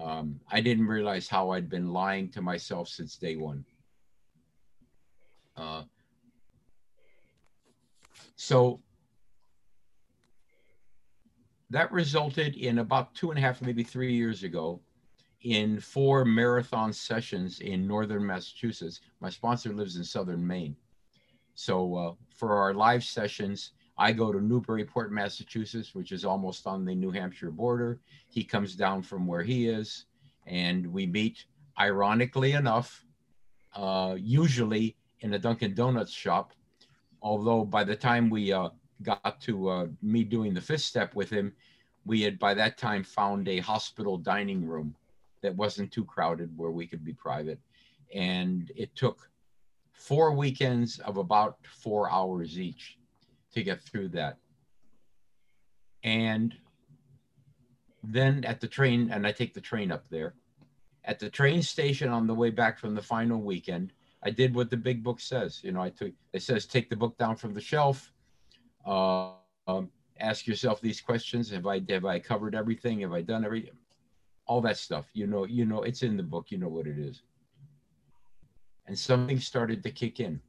Um, 0.00 0.38
I 0.52 0.60
didn't 0.60 0.86
realize 0.86 1.26
how 1.26 1.50
I'd 1.50 1.70
been 1.70 1.90
lying 1.90 2.28
to 2.32 2.42
myself 2.42 2.88
since 2.88 3.16
day 3.16 3.36
one. 3.36 3.64
Uh, 5.56 5.84
so 8.36 8.82
that 11.70 11.90
resulted 11.90 12.56
in 12.56 12.78
about 12.78 13.14
two 13.14 13.30
and 13.30 13.38
a 13.38 13.42
half, 13.42 13.62
maybe 13.62 13.82
three 13.82 14.12
years 14.12 14.42
ago, 14.42 14.78
in 15.40 15.80
four 15.80 16.26
marathon 16.26 16.92
sessions 16.92 17.60
in 17.60 17.86
northern 17.86 18.24
Massachusetts. 18.26 19.00
My 19.20 19.30
sponsor 19.30 19.72
lives 19.72 19.96
in 19.96 20.04
southern 20.04 20.46
Maine. 20.46 20.76
So 21.54 21.94
uh, 21.96 22.12
for 22.28 22.54
our 22.54 22.74
live 22.74 23.02
sessions, 23.02 23.72
I 23.98 24.12
go 24.12 24.30
to 24.30 24.40
Newburyport, 24.40 25.10
Massachusetts, 25.10 25.94
which 25.94 26.12
is 26.12 26.24
almost 26.24 26.66
on 26.66 26.84
the 26.84 26.94
New 26.94 27.10
Hampshire 27.10 27.50
border. 27.50 28.00
He 28.28 28.44
comes 28.44 28.74
down 28.74 29.02
from 29.02 29.26
where 29.26 29.42
he 29.42 29.68
is, 29.68 30.04
and 30.46 30.86
we 30.86 31.06
meet, 31.06 31.46
ironically 31.80 32.52
enough, 32.52 33.04
uh, 33.74 34.16
usually 34.18 34.96
in 35.20 35.32
a 35.32 35.38
Dunkin' 35.38 35.74
Donuts 35.74 36.12
shop. 36.12 36.52
Although 37.22 37.64
by 37.64 37.84
the 37.84 37.96
time 37.96 38.28
we 38.28 38.52
uh, 38.52 38.68
got 39.02 39.40
to 39.42 39.68
uh, 39.68 39.86
me 40.02 40.24
doing 40.24 40.52
the 40.52 40.60
fifth 40.60 40.82
step 40.82 41.14
with 41.14 41.30
him, 41.30 41.54
we 42.04 42.20
had 42.20 42.38
by 42.38 42.52
that 42.54 42.76
time 42.76 43.02
found 43.02 43.48
a 43.48 43.58
hospital 43.60 44.18
dining 44.18 44.66
room 44.66 44.94
that 45.42 45.56
wasn't 45.56 45.90
too 45.90 46.04
crowded 46.04 46.50
where 46.56 46.70
we 46.70 46.86
could 46.86 47.04
be 47.04 47.14
private. 47.14 47.58
And 48.14 48.70
it 48.76 48.94
took 48.94 49.30
four 49.92 50.32
weekends 50.32 50.98
of 51.00 51.16
about 51.16 51.56
four 51.64 52.10
hours 52.10 52.60
each 52.60 52.98
to 53.56 53.64
get 53.64 53.80
through 53.80 54.08
that. 54.10 54.36
And 56.04 56.54
then 58.04 58.44
at 58.44 58.60
the 58.60 58.68
train, 58.68 59.10
and 59.10 59.26
I 59.26 59.32
take 59.32 59.54
the 59.54 59.60
train 59.60 59.90
up 59.90 60.04
there. 60.10 60.34
At 61.04 61.18
the 61.18 61.30
train 61.30 61.62
station 61.62 62.10
on 62.10 62.26
the 62.26 62.34
way 62.34 62.50
back 62.50 62.78
from 62.78 62.94
the 62.94 63.02
final 63.02 63.40
weekend, 63.40 63.92
I 64.22 64.30
did 64.30 64.54
what 64.54 64.70
the 64.70 64.76
big 64.76 65.02
book 65.02 65.20
says. 65.20 65.60
You 65.64 65.72
know, 65.72 65.80
I 65.80 65.90
took 65.90 66.12
it 66.32 66.42
says 66.42 66.66
take 66.66 66.90
the 66.90 66.96
book 66.96 67.16
down 67.16 67.36
from 67.36 67.54
the 67.54 67.60
shelf. 67.60 68.12
Uh, 68.84 69.30
um, 69.66 69.90
ask 70.20 70.46
yourself 70.46 70.80
these 70.80 71.00
questions: 71.00 71.50
Have 71.50 71.66
I 71.66 71.80
have 71.88 72.04
I 72.04 72.18
covered 72.18 72.54
everything? 72.54 73.00
Have 73.00 73.12
I 73.12 73.22
done 73.22 73.44
everything? 73.44 73.76
All 74.46 74.60
that 74.62 74.76
stuff. 74.76 75.06
You 75.14 75.26
know, 75.26 75.44
you 75.44 75.64
know, 75.64 75.82
it's 75.82 76.02
in 76.02 76.16
the 76.16 76.22
book. 76.22 76.50
You 76.50 76.58
know 76.58 76.68
what 76.68 76.86
it 76.86 76.98
is. 76.98 77.22
And 78.86 78.98
something 78.98 79.40
started 79.40 79.82
to 79.84 79.90
kick 79.90 80.20
in 80.20 80.40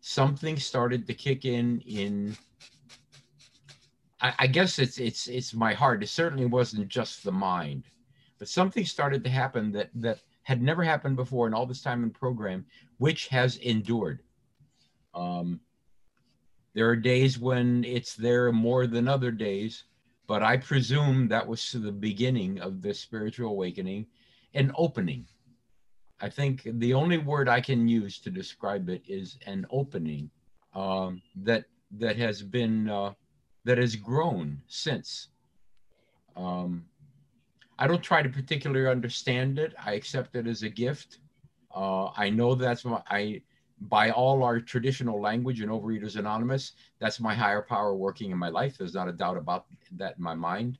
something 0.00 0.56
started 0.56 1.06
to 1.06 1.14
kick 1.14 1.44
in 1.44 1.80
in 1.80 2.36
I, 4.20 4.34
I, 4.40 4.46
guess 4.46 4.78
it's 4.78 4.98
it's 4.98 5.28
it's 5.28 5.54
my 5.54 5.74
heart. 5.74 6.02
It 6.02 6.08
certainly 6.08 6.46
wasn't 6.46 6.88
just 6.88 7.22
the 7.22 7.32
mind, 7.32 7.84
but 8.38 8.48
something 8.48 8.84
started 8.84 9.22
to 9.24 9.30
happen 9.30 9.70
that 9.72 9.90
that 9.94 10.20
had 10.42 10.62
never 10.62 10.82
happened 10.82 11.16
before 11.16 11.46
in 11.46 11.54
all 11.54 11.66
this 11.66 11.82
time 11.82 12.02
in 12.02 12.10
program, 12.10 12.64
which 12.98 13.28
has 13.28 13.56
endured. 13.58 14.22
Um, 15.14 15.60
there 16.74 16.88
are 16.88 16.96
days 16.96 17.38
when 17.38 17.84
it's 17.84 18.14
there 18.14 18.50
more 18.52 18.86
than 18.86 19.08
other 19.08 19.30
days, 19.30 19.84
but 20.26 20.42
I 20.42 20.56
presume 20.56 21.28
that 21.28 21.46
was 21.46 21.72
the 21.72 21.92
beginning 21.92 22.60
of 22.60 22.82
the 22.82 22.94
spiritual 22.94 23.50
awakening, 23.50 24.06
an 24.54 24.72
opening 24.76 25.26
I 26.20 26.28
think 26.28 26.62
the 26.64 26.94
only 26.94 27.18
word 27.18 27.48
I 27.48 27.60
can 27.60 27.86
use 27.86 28.18
to 28.20 28.30
describe 28.30 28.88
it 28.88 29.02
is 29.06 29.38
an 29.46 29.66
opening 29.70 30.30
um, 30.74 31.22
that 31.36 31.64
that 31.92 32.16
has 32.16 32.42
been 32.42 32.88
uh, 32.88 33.12
that 33.64 33.78
has 33.78 33.96
grown 33.96 34.60
since. 34.66 35.28
Um, 36.36 36.84
I 37.78 37.86
don't 37.86 38.02
try 38.02 38.22
to 38.22 38.28
particularly 38.28 38.90
understand 38.90 39.58
it. 39.58 39.74
I 39.84 39.92
accept 39.92 40.34
it 40.34 40.46
as 40.46 40.62
a 40.62 40.68
gift. 40.68 41.18
Uh, 41.74 42.06
I 42.16 42.30
know 42.30 42.54
that's 42.54 42.84
my 42.84 43.02
I 43.08 43.42
by 43.80 44.10
all 44.10 44.42
our 44.42 44.60
traditional 44.60 45.20
language 45.20 45.60
and 45.60 45.70
Overeaters 45.70 46.16
Anonymous, 46.16 46.72
that's 46.98 47.20
my 47.20 47.34
higher 47.34 47.62
power 47.62 47.94
working 47.94 48.30
in 48.30 48.38
my 48.38 48.48
life. 48.48 48.76
There's 48.76 48.94
not 48.94 49.08
a 49.08 49.12
doubt 49.12 49.36
about 49.36 49.66
that 49.92 50.16
in 50.16 50.22
my 50.22 50.34
mind. 50.34 50.78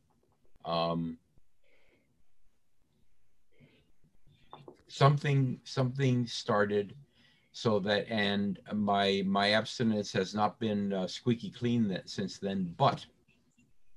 Um, 0.64 1.18
something 4.88 5.60
something 5.64 6.26
started 6.26 6.94
so 7.52 7.78
that 7.78 8.08
and 8.10 8.58
my 8.74 9.22
my 9.26 9.52
abstinence 9.52 10.12
has 10.12 10.34
not 10.34 10.58
been 10.58 10.92
uh, 10.92 11.06
squeaky 11.06 11.50
clean 11.50 11.88
that 11.88 12.08
since 12.08 12.38
then 12.38 12.74
but 12.76 13.04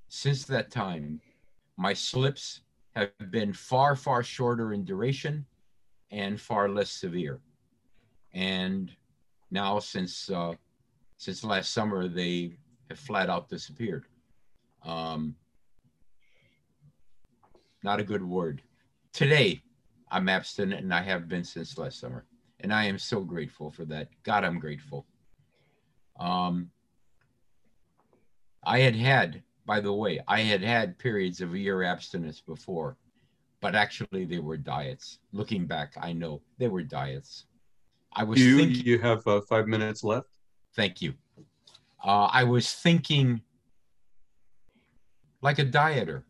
since 0.09 0.45
that 0.45 0.69
time 0.69 1.21
my 1.77 1.93
slips 1.93 2.61
have 2.95 3.09
been 3.31 3.53
far 3.53 3.95
far 3.95 4.23
shorter 4.23 4.73
in 4.73 4.83
duration 4.83 5.45
and 6.11 6.39
far 6.39 6.69
less 6.69 6.91
severe. 6.91 7.39
And 8.33 8.91
now 9.49 9.79
since 9.79 10.29
uh, 10.29 10.53
since 11.17 11.43
last 11.43 11.71
summer 11.71 12.07
they 12.07 12.57
have 12.89 12.99
flat 12.99 13.29
out 13.29 13.49
disappeared. 13.49 14.05
Um, 14.85 15.35
not 17.83 17.99
a 17.99 18.03
good 18.03 18.23
word. 18.23 18.61
Today 19.13 19.61
I'm 20.11 20.27
abstinent 20.29 20.81
and 20.83 20.93
I 20.93 21.01
have 21.01 21.27
been 21.27 21.43
since 21.43 21.77
last 21.77 21.99
summer. 21.99 22.25
And 22.59 22.73
I 22.73 22.85
am 22.85 22.99
so 22.99 23.21
grateful 23.21 23.71
for 23.71 23.85
that. 23.85 24.09
God, 24.23 24.43
I'm 24.43 24.59
grateful. 24.59 25.05
Um, 26.19 26.69
I 28.63 28.79
had 28.79 28.95
had, 28.95 29.41
by 29.65 29.79
the 29.79 29.93
way, 29.93 30.19
I 30.27 30.41
had 30.41 30.61
had 30.61 30.99
periods 30.99 31.41
of 31.41 31.53
a 31.53 31.57
year 31.57 31.81
abstinence 31.81 32.41
before, 32.41 32.97
but 33.61 33.73
actually 33.73 34.25
they 34.25 34.37
were 34.39 34.57
diets. 34.57 35.19
Looking 35.31 35.65
back, 35.65 35.93
I 35.99 36.13
know 36.13 36.41
they 36.59 36.67
were 36.67 36.83
diets. 36.83 37.45
I 38.13 38.23
was 38.23 38.39
You 38.39 38.57
thinking, 38.57 38.85
you 38.85 38.99
have 38.99 39.25
uh, 39.25 39.41
five 39.49 39.67
minutes 39.67 40.03
left. 40.03 40.27
thank 40.75 41.01
you. 41.01 41.13
Uh, 42.03 42.29
I 42.31 42.43
was 42.43 42.71
thinking 42.73 43.41
like 45.41 45.57
a 45.59 45.65
dieter. 45.65 46.23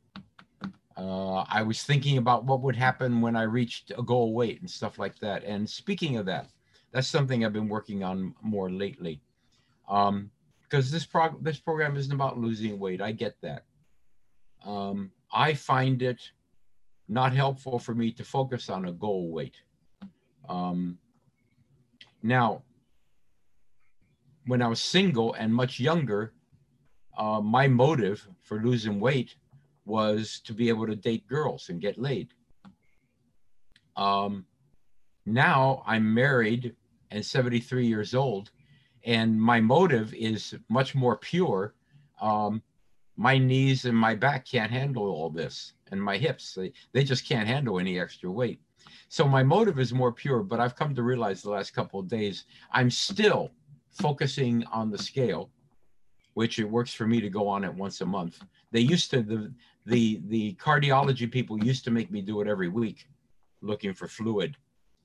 Uh, 1.02 1.44
I 1.50 1.64
was 1.64 1.82
thinking 1.82 2.20
about 2.20 2.46
what 2.46 2.62
would 2.62 2.76
happen 2.76 3.22
when 3.22 3.36
I 3.36 3.44
reached 3.44 3.92
a 3.98 4.04
goal 4.04 4.34
weight 4.36 4.62
and 4.62 4.70
stuff 4.70 5.00
like 5.00 5.18
that. 5.20 5.44
And 5.44 5.68
speaking 5.68 6.18
of 6.18 6.28
that, 6.28 6.48
that's 6.92 7.08
something 7.08 7.44
I've 7.44 7.54
been 7.54 7.70
working 7.70 8.04
on 8.04 8.36
more 8.44 8.70
lately. 8.70 9.20
Um, 9.90 10.30
because 10.62 10.92
this 10.92 11.06
prog- 11.06 11.44
this 11.44 11.60
program 11.60 11.98
isn't 11.98 12.14
about 12.14 12.38
losing 12.38 12.78
weight. 12.78 13.02
I 13.02 13.12
get 13.14 13.36
that. 13.42 13.66
Um, 14.64 15.12
I 15.34 15.54
find 15.56 16.02
it 16.04 16.22
not 17.10 17.34
helpful 17.34 17.80
for 17.80 17.96
me 17.96 18.12
to 18.12 18.24
focus 18.24 18.70
on 18.70 18.86
a 18.86 18.92
goal 18.92 19.32
weight. 19.32 19.56
Um, 20.48 21.00
now, 22.22 22.62
when 24.46 24.62
I 24.62 24.68
was 24.68 24.80
single 24.80 25.34
and 25.34 25.54
much 25.54 25.80
younger, 25.80 26.34
uh, 27.18 27.42
my 27.42 27.68
motive 27.68 28.26
for 28.42 28.62
losing 28.64 29.00
weight 29.00 29.36
was 29.92 30.40
to 30.46 30.54
be 30.54 30.70
able 30.70 30.88
to 30.88 30.96
date 30.96 31.28
girls 31.28 31.68
and 31.68 31.82
get 31.82 31.98
laid. 31.98 32.30
Um, 33.98 34.46
now 35.26 35.84
I'm 35.86 36.14
married 36.14 36.76
and 37.12 37.26
73 37.26 37.86
years 37.86 38.16
old, 38.16 38.52
and 39.06 39.40
my 39.40 39.60
motive 39.60 40.14
is 40.14 40.56
much 40.70 40.96
more 40.96 41.18
pure. 41.18 41.76
Um, 42.22 42.64
my 43.18 43.38
knees 43.38 43.84
and 43.84 43.98
my 43.98 44.16
back 44.16 44.48
can't 44.48 44.72
handle 44.72 45.08
all 45.08 45.30
this, 45.30 45.74
and 45.92 46.02
my 46.02 46.18
hips, 46.18 46.54
they, 46.56 46.72
they 46.94 47.04
just 47.04 47.28
can't 47.28 47.48
handle 47.48 47.78
any 47.78 48.00
extra 48.00 48.32
weight. 48.32 48.62
So 49.10 49.28
my 49.28 49.44
motive 49.44 49.78
is 49.78 49.94
more 49.94 50.14
pure, 50.14 50.42
but 50.42 50.62
I've 50.62 50.78
come 50.78 50.96
to 50.96 51.04
realize 51.04 51.42
the 51.42 51.50
last 51.50 51.72
couple 51.72 52.00
of 52.00 52.08
days 52.08 52.46
I'm 52.72 52.90
still 52.90 53.52
focusing 53.92 54.64
on 54.72 54.90
the 54.90 54.98
scale, 54.98 55.50
which 56.34 56.60
it 56.60 56.64
works 56.78 56.94
for 56.94 57.06
me 57.06 57.20
to 57.20 57.30
go 57.30 57.46
on 57.50 57.66
it 57.66 57.74
once 57.74 58.00
a 58.00 58.06
month. 58.06 58.42
They 58.72 58.80
used 58.80 59.12
to 59.12 59.22
the 59.22 59.54
the 59.86 60.22
the 60.28 60.54
cardiology 60.56 61.30
people 61.32 61.64
used 61.64 61.84
to 61.86 61.92
make 61.92 62.12
me 62.12 62.22
do 62.22 62.42
it 62.42 62.48
every 62.48 62.70
week, 62.70 63.08
looking 63.62 63.94
for 63.94 64.08
fluid, 64.08 64.56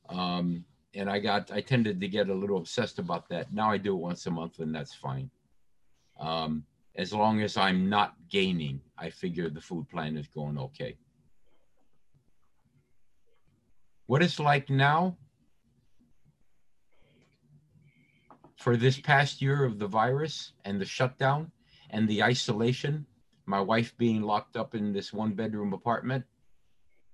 um, 0.09 0.64
and 0.95 1.11
I 1.11 1.18
got 1.18 1.50
I 1.50 1.61
tended 1.61 2.00
to 2.00 2.09
get 2.09 2.28
a 2.28 2.35
little 2.35 2.59
obsessed 2.59 2.99
about 2.99 3.28
that. 3.30 3.52
Now 3.52 3.71
I 3.71 3.78
do 3.78 3.95
it 3.95 4.00
once 4.00 4.26
a 4.26 4.30
month, 4.30 4.59
and 4.59 4.75
that's 4.75 4.95
fine. 4.95 5.30
Um, 6.18 6.64
as 6.97 7.12
long 7.12 7.42
as 7.42 7.56
I'm 7.56 7.88
not 7.88 8.14
gaining, 8.30 8.80
I 8.99 9.11
figure 9.11 9.50
the 9.50 9.61
food 9.61 9.88
plan 9.88 10.16
is 10.16 10.26
going 10.28 10.59
okay. 10.59 10.97
What 14.06 14.23
it's 14.23 14.38
like 14.38 14.71
now 14.71 15.16
for 18.56 18.76
this 18.76 18.99
past 18.99 19.42
year 19.42 19.64
of 19.64 19.78
the 19.78 19.87
virus 19.87 20.52
and 20.64 20.80
the 20.80 20.85
shutdown 20.85 21.50
and 21.90 22.09
the 22.09 22.23
isolation, 22.23 23.06
my 23.47 23.61
wife 23.61 23.97
being 23.97 24.23
locked 24.23 24.57
up 24.57 24.75
in 24.75 24.93
this 24.93 25.12
one 25.12 25.33
bedroom 25.33 25.73
apartment, 25.73 26.25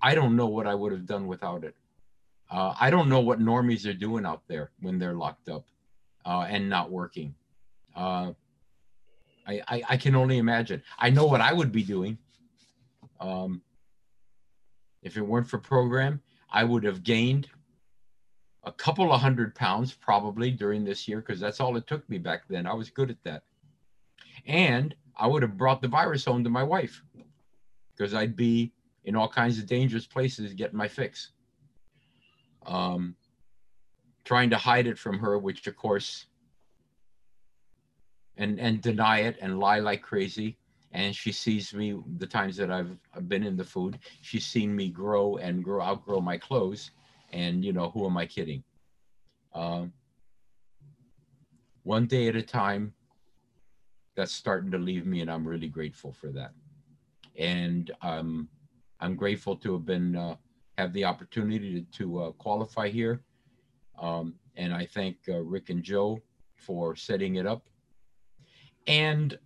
I 0.01 0.15
don't 0.15 0.35
know 0.37 0.49
what 0.49 0.67
I 0.67 0.75
would 0.75 0.93
have 0.93 1.07
done 1.07 1.27
without 1.27 1.65
it. 1.65 1.77
Uh, 2.51 2.75
I 2.79 2.91
don't 2.91 3.09
know 3.09 3.21
what 3.21 3.41
normies 3.41 3.89
are 3.89 3.95
doing 3.95 4.27
out 4.27 4.43
there 4.49 4.71
when 4.81 4.99
they're 4.99 5.15
locked 5.15 5.49
up 5.49 5.65
uh, 6.27 6.47
and 6.49 6.69
not 6.69 6.91
working. 6.91 7.35
Uh, 7.95 8.33
I, 9.47 9.62
I, 9.69 9.83
I 9.91 9.97
can 9.97 10.15
only 10.15 10.39
imagine. 10.39 10.83
I 10.99 11.11
know 11.11 11.27
what 11.27 11.41
I 11.41 11.53
would 11.53 11.73
be 11.73 11.83
doing. 11.83 12.19
Um, 13.21 13.62
if 15.03 15.17
it 15.17 15.23
weren't 15.23 15.49
for 15.49 15.59
program, 15.59 16.21
I 16.51 16.65
would 16.65 16.85
have 16.85 17.03
gained 17.03 17.49
a 18.65 18.73
couple 18.73 19.12
of 19.12 19.21
hundred 19.21 19.55
pounds 19.55 19.93
probably 19.93 20.50
during 20.50 20.85
this 20.85 21.09
year 21.09 21.21
because 21.21 21.41
that's 21.41 21.61
all 21.61 21.76
it 21.76 21.87
took 21.87 22.09
me 22.09 22.19
back 22.19 22.43
then. 22.49 22.67
I 22.67 22.75
was 22.75 22.91
good 22.91 23.11
at 23.11 23.23
that. 23.25 23.43
And 24.47 24.95
I 25.17 25.27
would 25.27 25.43
have 25.43 25.57
brought 25.57 25.83
the 25.83 25.89
virus 25.89 26.25
home 26.25 26.45
to 26.45 26.51
my 26.51 26.63
wife 26.63 27.03
because 27.95 28.15
I'd 28.15 28.37
be 28.37 28.73
in 29.05 29.17
all 29.17 29.29
kinds 29.29 29.59
of 29.59 29.67
dangerous 29.67 30.07
places 30.07 30.55
getting 30.55 30.77
my 30.77 30.89
fix. 30.89 31.33
Um, 32.67 33.17
trying 34.25 34.51
to 34.51 34.57
hide 34.57 34.87
it 34.87 34.99
from 34.99 35.19
her, 35.19 35.39
which 35.39 35.67
of 35.67 35.77
course, 35.77 36.27
and 38.37 38.61
and 38.61 38.81
deny 38.81 39.21
it 39.21 39.37
and 39.41 39.59
lie 39.59 39.81
like 39.81 40.03
crazy. 40.03 40.59
And 40.93 41.17
she 41.17 41.33
sees 41.33 41.73
me 41.73 41.99
the 42.19 42.27
times 42.27 42.57
that 42.59 42.71
I've, 42.71 42.99
been 43.27 43.43
in 43.43 43.57
the 43.57 43.65
food. 43.65 43.99
She's 44.21 44.45
seen 44.45 44.77
me 44.77 44.91
grow 44.91 45.37
and 45.39 45.65
grow 45.65 45.83
outgrow 45.83 46.21
my 46.21 46.37
clothes 46.37 46.91
and 47.33 47.65
you 47.65 47.73
know 47.73 47.91
who 47.91 48.07
am 48.07 48.17
i 48.17 48.27
kidding 48.27 48.63
um, 49.55 49.93
one 51.83 52.07
day 52.07 52.29
at 52.29 52.37
a 52.37 52.43
time 52.43 52.93
that's 54.15 54.33
starting 54.33 54.71
to 54.71 54.79
leave 54.79 55.07
me 55.07 55.21
and 55.21 55.31
i'm 55.31 55.47
really 55.47 55.69
grateful 55.69 56.13
for 56.13 56.29
that. 56.29 56.53
And 57.39 57.91
um, 58.03 58.49
i'm 59.01 59.17
grateful 59.17 59.57
to 59.57 59.73
have 59.75 59.87
been 59.87 60.17
uh, 60.17 60.37
have 60.79 60.93
the 60.93 61.05
opportunity 61.05 61.83
to, 61.83 61.99
to 61.99 62.23
uh, 62.23 62.31
qualify 62.33 62.89
here. 62.89 63.21
Um, 64.01 64.35
and 64.57 64.73
i 64.75 64.87
thank 64.87 65.17
uh, 65.29 65.41
rick 65.41 65.71
and 65.71 65.83
joe 65.83 66.21
for 66.57 66.95
setting 66.97 67.37
it 67.37 67.47
up. 67.47 67.69
And 68.87 69.39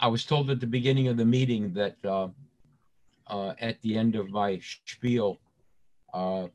i 0.00 0.06
was 0.06 0.24
told 0.24 0.50
at 0.50 0.60
the 0.60 0.66
beginning 0.66 1.08
of 1.08 1.16
the 1.16 1.24
meeting 1.24 1.72
that 1.74 1.96
uh, 2.04 2.28
uh, 3.26 3.54
at 3.58 3.80
the 3.82 3.96
end 3.96 4.16
of 4.16 4.30
my 4.30 4.60
spiel, 4.86 5.40
uh, 6.12 6.46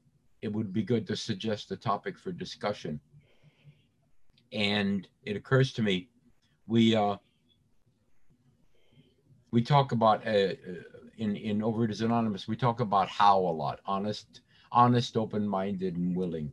it 0.42 0.52
would 0.52 0.72
be 0.72 0.84
good 0.84 1.08
to 1.08 1.16
suggest 1.16 1.72
a 1.72 1.76
topic 1.76 2.18
for 2.18 2.32
discussion. 2.32 3.00
And 4.52 5.08
it 5.24 5.36
occurs 5.36 5.74
to 5.74 5.82
me, 5.82 6.10
we 6.68 6.96
uh, 6.96 7.18
we 9.52 9.62
talk 9.62 9.92
about 9.92 10.26
uh, 10.28 10.54
in 11.18 11.36
in 11.36 11.60
Overeaters 11.60 12.02
Anonymous, 12.02 12.48
we 12.48 12.56
talk 12.56 12.80
about 12.80 13.10
how 13.10 13.38
a 13.40 13.56
lot, 13.64 13.80
honest, 13.86 14.42
honest, 14.72 15.18
open-minded, 15.18 15.96
and 15.96 16.16
willing. 16.16 16.52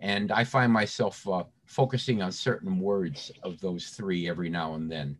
And 0.00 0.30
I 0.30 0.44
find 0.44 0.72
myself 0.72 1.26
uh, 1.28 1.44
focusing 1.64 2.22
on 2.22 2.32
certain 2.32 2.78
words 2.78 3.30
of 3.42 3.60
those 3.60 3.88
three 3.88 4.28
every 4.28 4.50
now 4.50 4.74
and 4.74 4.90
then. 4.90 5.16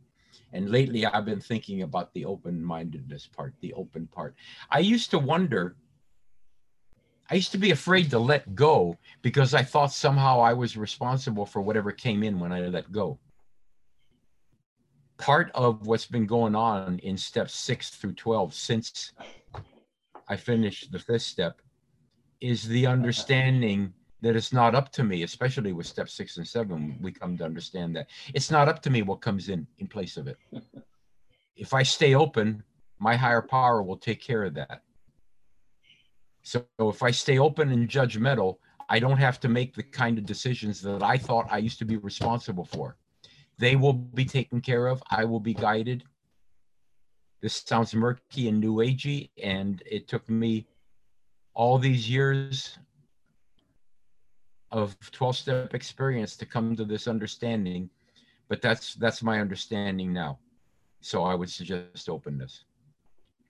And 0.52 0.70
lately, 0.70 1.04
I've 1.04 1.24
been 1.24 1.40
thinking 1.40 1.82
about 1.82 2.12
the 2.12 2.24
open 2.24 2.62
mindedness 2.62 3.26
part, 3.26 3.54
the 3.60 3.72
open 3.74 4.06
part. 4.06 4.34
I 4.70 4.78
used 4.80 5.10
to 5.10 5.18
wonder, 5.18 5.76
I 7.30 7.34
used 7.34 7.52
to 7.52 7.58
be 7.58 7.72
afraid 7.72 8.10
to 8.10 8.18
let 8.18 8.54
go 8.54 8.96
because 9.22 9.52
I 9.52 9.62
thought 9.62 9.92
somehow 9.92 10.40
I 10.40 10.52
was 10.52 10.76
responsible 10.76 11.44
for 11.44 11.60
whatever 11.60 11.90
came 11.90 12.22
in 12.22 12.38
when 12.38 12.52
I 12.52 12.60
let 12.60 12.92
go. 12.92 13.18
Part 15.18 15.50
of 15.54 15.86
what's 15.86 16.06
been 16.06 16.26
going 16.26 16.54
on 16.54 16.98
in 17.00 17.16
steps 17.16 17.54
six 17.54 17.90
through 17.90 18.12
12 18.14 18.54
since 18.54 19.12
I 20.28 20.36
finished 20.36 20.92
the 20.92 20.98
fifth 20.98 21.22
step 21.22 21.60
is 22.40 22.68
the 22.68 22.86
understanding 22.86 23.92
that 24.20 24.36
it's 24.36 24.52
not 24.52 24.74
up 24.74 24.92
to 24.92 25.04
me, 25.04 25.22
especially 25.22 25.72
with 25.72 25.86
step 25.86 26.08
six 26.08 26.36
and 26.36 26.46
seven, 26.46 26.96
we 27.00 27.12
come 27.12 27.36
to 27.38 27.44
understand 27.44 27.96
that 27.96 28.08
it's 28.34 28.50
not 28.50 28.68
up 28.68 28.82
to 28.82 28.90
me 28.90 29.02
what 29.02 29.20
comes 29.20 29.48
in 29.48 29.66
in 29.78 29.86
place 29.86 30.16
of 30.16 30.28
it. 30.28 30.36
if 31.56 31.74
I 31.74 31.82
stay 31.82 32.14
open, 32.14 32.62
my 32.98 33.16
higher 33.16 33.42
power 33.42 33.82
will 33.82 33.96
take 33.96 34.22
care 34.22 34.44
of 34.44 34.54
that. 34.54 34.82
So 36.46 36.64
if 36.78 37.02
I 37.02 37.10
stay 37.10 37.40
open 37.40 37.72
and 37.72 37.88
judgmental, 37.88 38.58
I 38.88 39.00
don't 39.00 39.18
have 39.18 39.40
to 39.40 39.48
make 39.48 39.74
the 39.74 39.82
kind 39.82 40.16
of 40.16 40.24
decisions 40.24 40.80
that 40.82 41.02
I 41.02 41.18
thought 41.18 41.48
I 41.50 41.58
used 41.58 41.80
to 41.80 41.84
be 41.84 41.96
responsible 41.96 42.64
for. 42.64 42.96
They 43.58 43.74
will 43.74 43.92
be 43.92 44.24
taken 44.24 44.60
care 44.60 44.86
of. 44.86 45.02
I 45.10 45.24
will 45.24 45.40
be 45.40 45.54
guided. 45.54 46.04
This 47.42 47.64
sounds 47.66 47.96
murky 47.96 48.46
and 48.46 48.60
new 48.60 48.76
agey, 48.76 49.30
and 49.42 49.82
it 49.84 50.06
took 50.06 50.30
me 50.30 50.68
all 51.52 51.78
these 51.78 52.08
years 52.08 52.78
of 54.70 54.96
12 55.10 55.36
step 55.36 55.74
experience 55.74 56.36
to 56.36 56.46
come 56.46 56.76
to 56.76 56.84
this 56.84 57.08
understanding 57.08 57.88
but 58.48 58.60
that's 58.60 58.94
that's 58.94 59.22
my 59.22 59.40
understanding 59.40 60.12
now 60.12 60.38
so 61.00 61.22
i 61.22 61.36
would 61.36 61.48
suggest 61.48 62.08
openness 62.08 62.64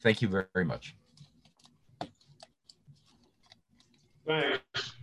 thank 0.03 0.21
you 0.21 0.29
very, 0.29 0.45
very 0.53 0.67
much 0.67 0.95
Thanks. 4.27 4.96